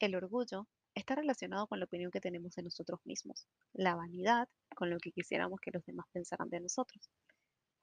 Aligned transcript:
El 0.00 0.14
orgullo 0.14 0.68
está 0.94 1.16
relacionado 1.16 1.66
con 1.66 1.80
la 1.80 1.86
opinión 1.86 2.12
que 2.12 2.20
tenemos 2.20 2.54
de 2.54 2.62
nosotros 2.62 3.00
mismos, 3.04 3.48
la 3.72 3.96
vanidad 3.96 4.48
con 4.76 4.90
lo 4.90 4.98
que 5.00 5.10
quisiéramos 5.10 5.60
que 5.60 5.72
los 5.72 5.84
demás 5.86 6.06
pensaran 6.12 6.48
de 6.50 6.60
nosotros. 6.60 7.10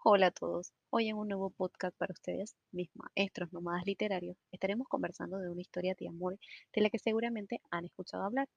Hola 0.01 0.27
a 0.27 0.31
todos, 0.31 0.71
hoy 0.91 1.09
en 1.09 1.17
un 1.17 1.27
nuevo 1.27 1.49
podcast 1.49 1.93
para 1.97 2.13
ustedes, 2.13 2.55
mis 2.71 2.89
maestros 2.95 3.51
nómadas 3.51 3.85
literarios, 3.85 4.37
estaremos 4.53 4.87
conversando 4.87 5.39
de 5.39 5.49
una 5.49 5.59
historia 5.59 5.93
de 5.99 6.07
amor 6.07 6.39
de 6.73 6.81
la 6.81 6.89
que 6.89 6.99
seguramente 6.99 7.59
han 7.69 7.83
escuchado 7.83 8.23
hablar. 8.23 8.47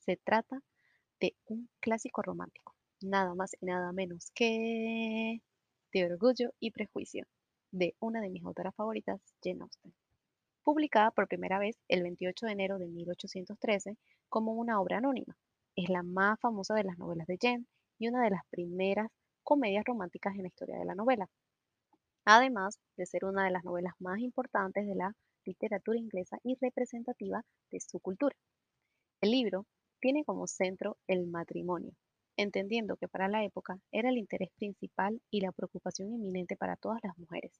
Se 0.00 0.18
trata 0.18 0.60
de 1.18 1.34
un 1.46 1.70
clásico 1.80 2.20
romántico, 2.20 2.76
nada 3.00 3.34
más 3.34 3.52
y 3.58 3.64
nada 3.64 3.90
menos 3.92 4.30
que 4.34 5.40
de 5.94 6.04
Orgullo 6.04 6.50
y 6.60 6.72
Prejuicio, 6.72 7.24
de 7.70 7.96
una 8.00 8.20
de 8.20 8.28
mis 8.28 8.44
autoras 8.44 8.74
favoritas, 8.74 9.18
Jane 9.42 9.62
Austen 9.62 9.94
publicada 10.68 11.10
por 11.12 11.28
primera 11.28 11.58
vez 11.58 11.78
el 11.88 12.02
28 12.02 12.44
de 12.44 12.52
enero 12.52 12.78
de 12.78 12.88
1813 12.88 13.96
como 14.28 14.52
una 14.52 14.82
obra 14.82 14.98
anónima. 14.98 15.34
Es 15.74 15.88
la 15.88 16.02
más 16.02 16.38
famosa 16.40 16.74
de 16.74 16.84
las 16.84 16.98
novelas 16.98 17.26
de 17.26 17.38
Jane 17.40 17.64
y 17.98 18.08
una 18.08 18.22
de 18.22 18.28
las 18.28 18.42
primeras 18.50 19.08
comedias 19.42 19.82
románticas 19.86 20.34
en 20.34 20.42
la 20.42 20.48
historia 20.48 20.78
de 20.78 20.84
la 20.84 20.94
novela, 20.94 21.26
además 22.26 22.78
de 22.98 23.06
ser 23.06 23.24
una 23.24 23.46
de 23.46 23.50
las 23.50 23.64
novelas 23.64 23.94
más 23.98 24.18
importantes 24.18 24.86
de 24.86 24.94
la 24.94 25.14
literatura 25.46 25.98
inglesa 25.98 26.36
y 26.44 26.58
representativa 26.60 27.40
de 27.70 27.80
su 27.80 27.98
cultura. 27.98 28.36
El 29.22 29.30
libro 29.30 29.64
tiene 30.02 30.22
como 30.22 30.46
centro 30.46 30.98
el 31.06 31.28
matrimonio, 31.28 31.92
entendiendo 32.36 32.98
que 32.98 33.08
para 33.08 33.28
la 33.28 33.42
época 33.42 33.78
era 33.90 34.10
el 34.10 34.18
interés 34.18 34.50
principal 34.58 35.18
y 35.30 35.40
la 35.40 35.52
preocupación 35.52 36.12
inminente 36.12 36.58
para 36.58 36.76
todas 36.76 37.00
las 37.02 37.16
mujeres. 37.16 37.58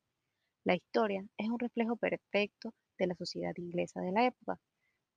La 0.64 0.74
historia 0.74 1.24
es 1.36 1.48
un 1.48 1.58
reflejo 1.58 1.96
perfecto 1.96 2.74
de 2.98 3.06
la 3.06 3.14
sociedad 3.14 3.52
inglesa 3.56 4.00
de 4.00 4.12
la 4.12 4.26
época. 4.26 4.60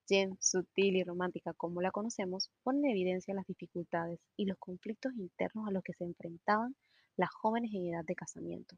Jen, 0.07 0.37
sutil 0.39 0.95
y 0.95 1.03
romántica 1.03 1.53
como 1.53 1.81
la 1.81 1.91
conocemos, 1.91 2.49
pone 2.63 2.79
en 2.79 2.91
evidencia 2.91 3.33
las 3.33 3.47
dificultades 3.47 4.19
y 4.37 4.45
los 4.45 4.57
conflictos 4.57 5.13
internos 5.17 5.67
a 5.67 5.71
los 5.71 5.83
que 5.83 5.93
se 5.93 6.03
enfrentaban 6.03 6.75
las 7.17 7.29
jóvenes 7.31 7.71
en 7.73 7.87
edad 7.87 8.05
de 8.05 8.15
casamiento. 8.15 8.75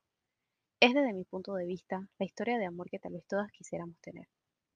Es 0.80 0.94
desde 0.94 1.14
mi 1.14 1.24
punto 1.26 1.54
de 1.54 1.66
vista 1.66 2.08
la 2.20 2.26
historia 2.26 2.58
de 2.58 2.66
amor 2.66 2.90
que 2.90 3.00
tal 3.00 3.14
vez 3.14 3.26
todas 3.28 3.52
quisiéramos 3.52 3.98
tener. 4.02 4.28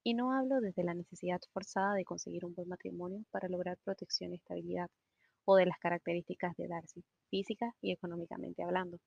Y 0.04 0.14
no 0.14 0.32
hablo 0.32 0.62
desde 0.62 0.84
la 0.84 0.94
necesidad 0.94 1.42
forzada 1.52 1.94
de 1.96 2.06
conseguir 2.06 2.46
un 2.46 2.54
buen 2.54 2.70
matrimonio 2.70 3.26
para 3.32 3.50
lograr 3.50 3.78
protección 3.84 4.32
y 4.32 4.36
estabilidad, 4.36 4.90
o 5.46 5.56
de 5.56 5.66
las 5.66 5.80
características 5.80 6.56
de 6.58 6.68
Darcy, 6.68 7.04
física 7.30 7.74
y 7.82 7.92
económicamente 7.92 8.64
hablando. 8.64 9.00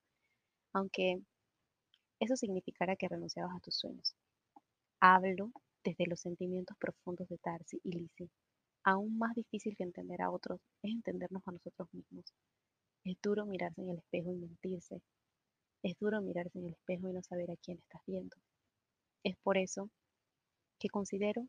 Aunque 0.73 1.23
eso 2.21 2.37
significará 2.37 2.97
que 2.97 3.09
renunciabas 3.09 3.57
a 3.57 3.61
tus 3.61 3.75
sueños. 3.75 4.15
Hablo 5.01 5.51
desde 5.83 6.07
los 6.07 6.21
sentimientos 6.21 6.77
profundos 6.79 7.27
de 7.29 7.41
Darcy 7.43 7.81
y 7.83 7.93
Lizzie. 7.93 8.31
Aún 8.85 9.19
más 9.19 9.35
difícil 9.35 9.75
que 9.77 9.85
entender 9.85 10.21
a 10.21 10.31
otros 10.31 10.61
es 10.83 10.93
entendernos 10.93 11.43
a 11.47 11.53
nosotros 11.53 11.89
mismos. 11.93 12.27
Es 13.05 13.17
duro 13.23 13.47
mirarse 13.47 13.81
en 13.81 13.91
el 13.91 13.99
espejo 13.99 14.31
y 14.33 14.37
mentirse. 14.37 15.01
Es 15.83 15.99
duro 15.99 16.21
mirarse 16.21 16.59
en 16.59 16.67
el 16.67 16.73
espejo 16.73 17.09
y 17.09 17.15
no 17.15 17.23
saber 17.23 17.51
a 17.51 17.57
quién 17.57 17.79
estás 17.79 18.03
viendo. 18.07 18.37
Es 19.25 19.37
por 19.39 19.57
eso 19.57 19.89
que 20.79 20.91
considero 20.91 21.47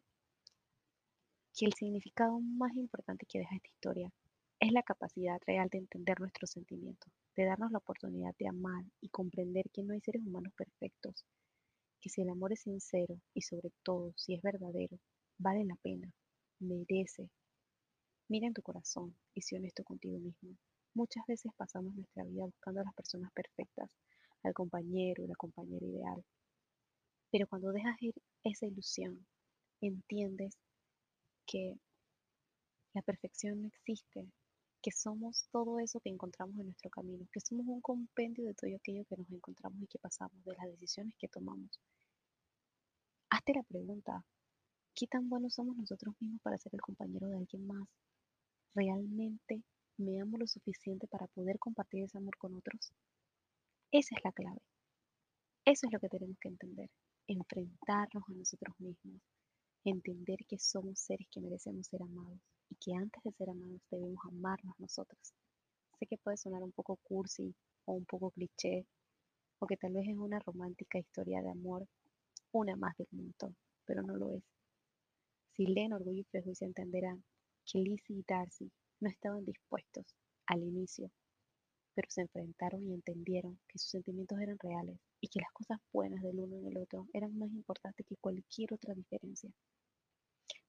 que 1.53 1.65
el 1.65 1.73
significado 1.73 2.39
más 2.39 2.73
importante 2.75 3.25
que 3.25 3.39
deja 3.39 3.55
esta 3.55 3.67
historia 3.67 4.11
es 4.61 4.71
la 4.71 4.83
capacidad 4.83 5.39
real 5.47 5.69
de 5.69 5.79
entender 5.79 6.19
nuestros 6.19 6.51
sentimientos, 6.51 7.11
de 7.35 7.45
darnos 7.45 7.71
la 7.71 7.79
oportunidad 7.79 8.35
de 8.37 8.47
amar 8.47 8.85
y 9.01 9.09
comprender 9.09 9.65
que 9.73 9.81
no 9.81 9.93
hay 9.93 10.01
seres 10.01 10.21
humanos 10.23 10.53
perfectos, 10.55 11.25
que 11.99 12.09
si 12.09 12.21
el 12.21 12.29
amor 12.29 12.53
es 12.53 12.61
sincero 12.61 13.19
y 13.33 13.41
sobre 13.41 13.71
todo 13.81 14.13
si 14.15 14.35
es 14.35 14.41
verdadero, 14.43 14.99
vale 15.39 15.65
la 15.65 15.75
pena, 15.77 16.13
merece. 16.59 17.27
Mira 18.29 18.45
en 18.45 18.53
tu 18.53 18.61
corazón 18.61 19.17
y 19.33 19.41
sé 19.41 19.55
honesto 19.55 19.83
contigo 19.83 20.19
mismo. 20.19 20.55
Muchas 20.93 21.25
veces 21.25 21.51
pasamos 21.57 21.95
nuestra 21.95 22.23
vida 22.23 22.45
buscando 22.45 22.81
a 22.81 22.83
las 22.83 22.93
personas 22.93 23.31
perfectas, 23.33 23.89
al 24.43 24.53
compañero 24.53 25.25
la 25.25 25.35
compañera 25.35 25.87
ideal. 25.87 26.23
Pero 27.31 27.47
cuando 27.47 27.71
dejas 27.71 27.99
ir 27.99 28.13
esa 28.43 28.67
ilusión, 28.67 29.25
entiendes 29.81 30.55
que 31.47 31.79
la 32.93 33.01
perfección 33.01 33.63
no 33.63 33.67
existe, 33.69 34.27
que 34.81 34.91
somos 34.91 35.47
todo 35.51 35.79
eso 35.79 35.99
que 35.99 36.09
encontramos 36.09 36.57
en 36.59 36.65
nuestro 36.65 36.89
camino, 36.89 37.27
que 37.31 37.39
somos 37.39 37.67
un 37.67 37.81
compendio 37.81 38.45
de 38.45 38.53
todo 38.55 38.75
aquello 38.75 39.05
que 39.05 39.15
nos 39.15 39.29
encontramos 39.29 39.81
y 39.81 39.87
que 39.87 39.99
pasamos, 39.99 40.43
de 40.43 40.55
las 40.55 40.65
decisiones 40.67 41.15
que 41.17 41.27
tomamos. 41.27 41.69
Hazte 43.29 43.53
la 43.53 43.63
pregunta, 43.63 44.25
¿qué 44.95 45.07
tan 45.07 45.29
buenos 45.29 45.53
somos 45.53 45.77
nosotros 45.77 46.15
mismos 46.19 46.41
para 46.41 46.57
ser 46.57 46.73
el 46.73 46.81
compañero 46.81 47.27
de 47.27 47.37
alguien 47.37 47.67
más? 47.67 47.87
¿Realmente 48.73 49.63
me 49.97 50.19
amo 50.19 50.37
lo 50.37 50.47
suficiente 50.47 51.07
para 51.07 51.27
poder 51.27 51.59
compartir 51.59 52.03
ese 52.03 52.17
amor 52.17 52.35
con 52.37 52.55
otros? 52.55 52.91
Esa 53.91 54.15
es 54.15 54.23
la 54.23 54.31
clave. 54.31 54.61
Eso 55.63 55.85
es 55.85 55.93
lo 55.93 55.99
que 55.99 56.09
tenemos 56.09 56.37
que 56.39 56.49
entender, 56.49 56.89
enfrentarnos 57.27 58.23
a 58.27 58.33
nosotros 58.33 58.75
mismos, 58.79 59.21
entender 59.83 60.39
que 60.47 60.57
somos 60.57 60.99
seres 60.99 61.27
que 61.29 61.39
merecemos 61.39 61.85
ser 61.87 62.01
amados 62.01 62.39
que 62.81 62.95
antes 62.95 63.23
de 63.23 63.31
ser 63.31 63.49
amados 63.49 63.79
debemos 63.91 64.17
amarnos 64.25 64.73
nosotros. 64.79 65.21
Sé 65.99 66.07
que 66.07 66.17
puede 66.17 66.37
sonar 66.37 66.63
un 66.63 66.71
poco 66.71 66.97
cursi 67.03 67.53
o 67.85 67.93
un 67.93 68.05
poco 68.05 68.31
cliché, 68.31 68.87
o 69.59 69.67
que 69.67 69.77
tal 69.77 69.93
vez 69.93 70.07
es 70.07 70.17
una 70.17 70.39
romántica 70.39 70.97
historia 70.97 71.43
de 71.43 71.51
amor, 71.51 71.87
una 72.51 72.75
más 72.75 72.97
del 72.97 73.07
montón, 73.11 73.55
pero 73.85 74.01
no 74.01 74.15
lo 74.17 74.33
es. 74.33 74.43
Si 75.53 75.67
leen 75.67 75.93
Orgullo 75.93 76.21
y 76.21 76.23
Prejuicio 76.23 76.65
entenderán 76.65 77.23
que 77.65 77.77
Lizzie 77.77 78.17
y 78.17 78.23
Darcy 78.27 78.71
no 78.99 79.09
estaban 79.09 79.45
dispuestos 79.45 80.15
al 80.47 80.63
inicio, 80.63 81.11
pero 81.93 82.09
se 82.09 82.21
enfrentaron 82.21 82.83
y 82.83 82.93
entendieron 82.93 83.59
que 83.67 83.77
sus 83.77 83.91
sentimientos 83.91 84.39
eran 84.39 84.57
reales 84.57 84.97
y 85.19 85.27
que 85.27 85.39
las 85.39 85.51
cosas 85.51 85.77
buenas 85.93 86.23
del 86.23 86.39
uno 86.39 86.57
en 86.57 86.67
el 86.67 86.77
otro 86.77 87.07
eran 87.13 87.37
más 87.37 87.51
importantes 87.51 88.05
que 88.07 88.15
cualquier 88.15 88.73
otra 88.73 88.95
diferencia. 88.95 89.51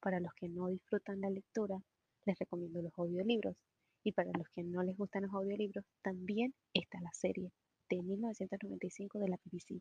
Para 0.00 0.20
los 0.20 0.34
que 0.34 0.48
no 0.48 0.66
disfrutan 0.66 1.20
la 1.20 1.30
lectura, 1.30 1.80
les 2.24 2.38
recomiendo 2.38 2.82
los 2.82 2.92
audiolibros. 2.98 3.56
Y 4.04 4.12
para 4.12 4.30
los 4.36 4.48
que 4.48 4.62
no 4.64 4.82
les 4.82 4.96
gustan 4.96 5.22
los 5.22 5.32
audiolibros, 5.32 5.84
también 6.02 6.54
está 6.74 7.00
la 7.00 7.12
serie 7.12 7.52
de 7.88 8.02
1995 8.02 9.18
de 9.18 9.28
la 9.28 9.38
BBC. 9.44 9.80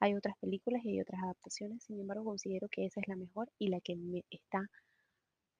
Hay 0.00 0.14
otras 0.14 0.36
películas 0.38 0.82
y 0.84 0.92
hay 0.92 1.00
otras 1.00 1.22
adaptaciones, 1.22 1.82
sin 1.84 2.00
embargo 2.00 2.24
considero 2.24 2.68
que 2.70 2.86
esa 2.86 3.00
es 3.00 3.08
la 3.08 3.16
mejor 3.16 3.50
y 3.58 3.68
la 3.68 3.80
que 3.80 3.94
está 4.30 4.66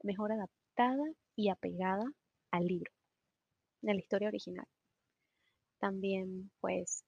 mejor 0.02 0.32
adaptada 0.32 1.04
y 1.36 1.50
apegada 1.50 2.04
al 2.50 2.64
libro, 2.64 2.90
de 3.82 3.94
la 3.94 4.00
historia 4.00 4.28
original. 4.28 4.66
También 5.78 6.50
pues 6.60 7.04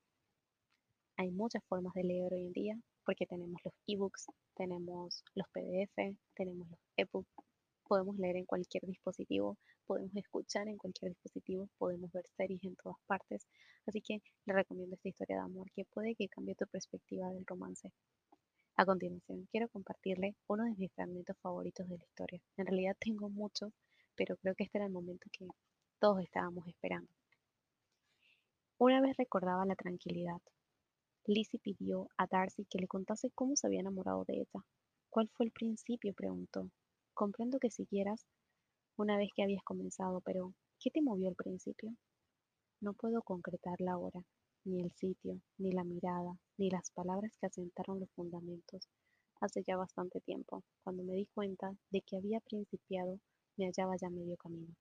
hay 1.16 1.30
muchas 1.30 1.64
formas 1.64 1.94
de 1.94 2.04
leer 2.04 2.34
hoy 2.34 2.46
en 2.46 2.52
día, 2.52 2.74
porque 3.04 3.26
tenemos 3.26 3.60
los 3.64 3.74
ebooks, 3.86 4.26
tenemos 4.54 5.24
los 5.34 5.48
PDF, 5.48 6.16
tenemos 6.34 6.68
los 6.68 6.80
ebooks, 6.96 7.30
podemos 7.82 8.16
leer 8.18 8.36
en 8.36 8.46
cualquier 8.46 8.84
dispositivo, 8.86 9.58
podemos 9.86 10.14
escuchar 10.16 10.68
en 10.68 10.78
cualquier 10.78 11.12
dispositivo, 11.12 11.68
podemos 11.78 12.10
ver 12.12 12.24
series 12.36 12.62
en 12.64 12.76
todas 12.76 12.98
partes. 13.06 13.46
Así 13.86 14.00
que 14.00 14.22
le 14.46 14.54
recomiendo 14.54 14.96
esta 14.96 15.08
historia 15.08 15.36
de 15.36 15.42
amor 15.42 15.70
que 15.72 15.84
puede 15.84 16.14
que 16.14 16.28
cambie 16.28 16.54
tu 16.54 16.66
perspectiva 16.66 17.28
del 17.30 17.46
romance. 17.46 17.92
A 18.76 18.86
continuación, 18.86 19.46
quiero 19.50 19.68
compartirle 19.68 20.34
uno 20.48 20.64
de 20.64 20.74
mis 20.76 20.92
fragmentos 20.92 21.36
favoritos 21.38 21.88
de 21.88 21.98
la 21.98 22.04
historia. 22.04 22.40
En 22.56 22.66
realidad 22.66 22.96
tengo 22.98 23.28
muchos, 23.28 23.72
pero 24.16 24.36
creo 24.36 24.54
que 24.54 24.64
este 24.64 24.78
era 24.78 24.86
el 24.86 24.92
momento 24.92 25.28
que 25.30 25.46
todos 25.98 26.22
estábamos 26.22 26.66
esperando. 26.66 27.10
Una 28.78 29.00
vez 29.00 29.16
recordaba 29.16 29.64
la 29.66 29.76
tranquilidad, 29.76 30.40
Lizzie 31.26 31.60
pidió 31.60 32.08
a 32.16 32.26
Darcy 32.26 32.64
que 32.64 32.78
le 32.78 32.88
contase 32.88 33.30
cómo 33.30 33.54
se 33.54 33.68
había 33.68 33.78
enamorado 33.78 34.24
de 34.24 34.40
ella. 34.40 34.64
¿Cuál 35.08 35.28
fue 35.28 35.46
el 35.46 35.52
principio? 35.52 36.12
preguntó. 36.14 36.68
Comprendo 37.14 37.58
que 37.58 37.70
siguieras 37.70 38.24
una 38.96 39.18
vez 39.18 39.28
que 39.34 39.42
habías 39.42 39.62
comenzado, 39.64 40.22
pero 40.22 40.54
¿qué 40.80 40.90
te 40.90 41.02
movió 41.02 41.28
al 41.28 41.34
principio? 41.34 41.94
No 42.80 42.94
puedo 42.94 43.22
concretar 43.22 43.80
la 43.80 43.98
hora, 43.98 44.24
ni 44.64 44.80
el 44.80 44.90
sitio, 44.92 45.40
ni 45.58 45.72
la 45.72 45.84
mirada, 45.84 46.38
ni 46.56 46.70
las 46.70 46.90
palabras 46.90 47.36
que 47.38 47.46
asentaron 47.46 48.00
los 48.00 48.10
fundamentos. 48.12 48.88
Hace 49.40 49.62
ya 49.62 49.76
bastante 49.76 50.20
tiempo, 50.20 50.64
cuando 50.82 51.04
me 51.04 51.14
di 51.14 51.26
cuenta 51.34 51.76
de 51.90 52.00
que 52.00 52.16
había 52.16 52.40
principiado, 52.40 53.20
me 53.58 53.66
hallaba 53.66 53.94
ya 54.00 54.08
medio 54.08 54.36
camino. 54.38 54.74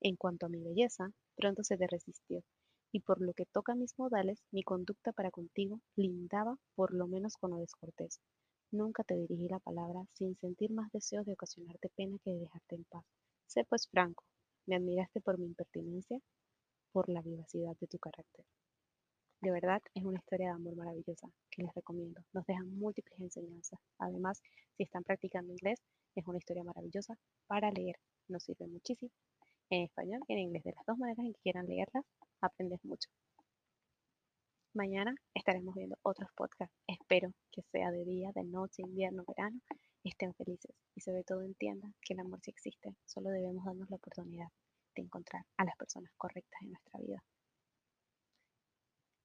En 0.00 0.14
cuanto 0.14 0.46
a 0.46 0.48
mi 0.48 0.62
belleza, 0.62 1.10
pronto 1.36 1.64
se 1.64 1.76
te 1.76 1.88
resistió, 1.88 2.44
y 2.92 3.00
por 3.00 3.20
lo 3.20 3.34
que 3.34 3.46
toca 3.46 3.72
a 3.72 3.76
mis 3.76 3.98
modales, 3.98 4.44
mi 4.52 4.62
conducta 4.62 5.12
para 5.12 5.32
contigo 5.32 5.80
lindaba 5.96 6.56
por 6.76 6.94
lo 6.94 7.08
menos 7.08 7.36
con 7.36 7.50
lo 7.50 7.56
descortés. 7.58 8.20
Nunca 8.70 9.02
te 9.02 9.14
dirigí 9.14 9.48
la 9.48 9.60
palabra 9.60 10.04
sin 10.12 10.36
sentir 10.36 10.70
más 10.72 10.92
deseos 10.92 11.24
de 11.24 11.32
ocasionarte 11.32 11.88
pena 11.96 12.18
que 12.22 12.32
de 12.32 12.40
dejarte 12.40 12.74
en 12.74 12.84
paz. 12.84 13.04
Sé 13.46 13.64
pues 13.64 13.88
franco, 13.88 14.24
¿me 14.66 14.76
admiraste 14.76 15.22
por 15.22 15.38
mi 15.38 15.46
impertinencia? 15.46 16.20
Por 16.92 17.08
la 17.08 17.22
vivacidad 17.22 17.74
de 17.80 17.86
tu 17.86 17.98
carácter. 17.98 18.44
De 19.40 19.50
verdad, 19.50 19.80
es 19.94 20.04
una 20.04 20.18
historia 20.18 20.48
de 20.48 20.52
amor 20.52 20.76
maravillosa 20.76 21.30
que 21.50 21.62
les 21.62 21.74
recomiendo. 21.74 22.20
Nos 22.34 22.44
dejan 22.44 22.78
múltiples 22.78 23.18
enseñanzas. 23.20 23.80
Además, 23.98 24.42
si 24.76 24.82
están 24.82 25.02
practicando 25.02 25.52
inglés, 25.52 25.80
es 26.14 26.26
una 26.26 26.36
historia 26.38 26.64
maravillosa 26.64 27.16
para 27.46 27.70
leer. 27.70 27.96
Nos 28.28 28.42
sirve 28.42 28.66
muchísimo 28.66 29.12
en 29.70 29.84
español 29.84 30.20
y 30.28 30.34
en 30.34 30.40
inglés. 30.40 30.64
De 30.64 30.72
las 30.72 30.84
dos 30.84 30.98
maneras 30.98 31.24
en 31.24 31.32
que 31.32 31.40
quieran 31.40 31.66
leerlas, 31.66 32.04
aprendes 32.42 32.84
mucho. 32.84 33.08
Mañana 34.74 35.14
estaremos 35.34 35.74
viendo 35.74 35.96
otros 36.02 36.28
podcasts. 36.36 36.76
Espero 36.86 37.32
que 37.50 37.62
sea 37.72 37.90
de 37.90 38.04
día, 38.04 38.30
de 38.34 38.44
noche, 38.44 38.82
invierno, 38.82 39.24
verano. 39.26 39.58
Estén 40.04 40.34
felices 40.34 40.74
y 40.94 41.00
sobre 41.00 41.24
todo 41.24 41.42
entiendan 41.42 41.94
que 42.02 42.12
el 42.12 42.20
amor 42.20 42.40
sí 42.42 42.50
existe. 42.50 42.94
Solo 43.06 43.30
debemos 43.30 43.64
darnos 43.64 43.88
la 43.88 43.96
oportunidad 43.96 44.48
de 44.94 45.02
encontrar 45.02 45.44
a 45.56 45.64
las 45.64 45.74
personas 45.76 46.12
correctas 46.18 46.60
en 46.62 46.70
nuestra 46.70 47.00
vida. 47.00 47.24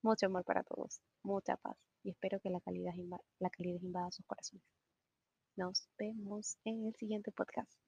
Mucho 0.01 0.27
amor 0.27 0.45
para 0.45 0.63
todos, 0.63 1.01
mucha 1.23 1.57
paz 1.57 1.77
y 2.03 2.11
espero 2.11 2.39
que 2.39 2.49
la 2.49 2.61
calidad, 2.61 2.93
la 3.39 3.49
calidad 3.49 3.81
invada 3.81 4.11
sus 4.11 4.25
corazones. 4.25 4.65
Nos 5.57 5.89
vemos 5.97 6.57
en 6.63 6.85
el 6.87 6.95
siguiente 6.95 7.31
podcast. 7.31 7.82